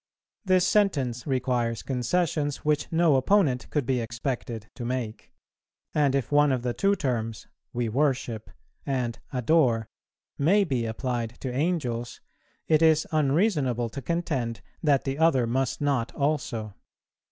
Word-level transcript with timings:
This 0.43 0.67
sentence 0.67 1.27
requires 1.27 1.83
concessions, 1.83 2.65
which 2.65 2.91
no 2.91 3.17
opponent 3.17 3.69
could 3.69 3.85
be 3.85 3.99
expected 3.99 4.65
to 4.73 4.83
make; 4.83 5.31
and 5.93 6.15
if 6.15 6.31
one 6.31 6.51
of 6.51 6.63
the 6.63 6.73
two 6.73 6.95
terms, 6.95 7.45
we 7.71 7.87
worship 7.87 8.49
and 8.83 9.19
adore, 9.31 9.87
may 10.39 10.63
be 10.63 10.87
applied 10.87 11.39
to 11.41 11.53
Angels, 11.53 12.19
it 12.67 12.81
is 12.81 13.05
unreasonable 13.11 13.89
to 13.89 14.01
contend 14.01 14.61
that 14.81 15.03
the 15.03 15.19
other 15.19 15.45
must 15.45 15.81
not 15.81 16.11
also. 16.15 16.73